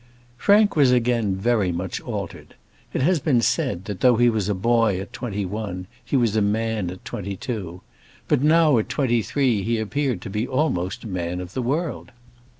Frank 0.35 0.75
was 0.75 0.91
again 0.91 1.35
very 1.35 1.71
much 1.71 2.01
altered. 2.01 2.55
It 2.91 3.03
has 3.03 3.19
been 3.19 3.39
said, 3.39 3.85
that 3.85 3.99
though 3.99 4.15
he 4.15 4.31
was 4.31 4.49
a 4.49 4.55
boy 4.55 4.99
at 4.99 5.13
twenty 5.13 5.45
one, 5.45 5.85
he 6.03 6.17
was 6.17 6.35
a 6.35 6.41
man 6.41 6.89
at 6.89 7.05
twenty 7.05 7.37
two. 7.37 7.81
But 8.27 8.41
now, 8.41 8.79
at 8.79 8.89
twenty 8.89 9.21
three, 9.21 9.61
he 9.61 9.77
appeared 9.77 10.19
to 10.23 10.29
be 10.31 10.47
almost 10.47 11.03
a 11.03 11.07
man 11.07 11.39
of 11.39 11.53
the 11.53 11.61
world. 11.61 12.09